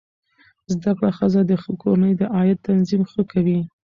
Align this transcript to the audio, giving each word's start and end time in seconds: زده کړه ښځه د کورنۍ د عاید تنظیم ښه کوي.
زده 0.73 0.91
کړه 0.97 1.09
ښځه 1.17 1.41
د 1.45 1.51
کورنۍ 1.81 2.13
د 2.17 2.21
عاید 2.35 2.59
تنظیم 2.67 3.01
ښه 3.11 3.21
کوي. 3.31 3.59